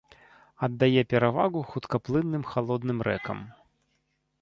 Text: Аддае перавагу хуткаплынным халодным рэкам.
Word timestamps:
Аддае 0.67 1.01
перавагу 1.11 1.61
хуткаплынным 1.73 2.43
халодным 2.55 2.97
рэкам. 3.11 3.39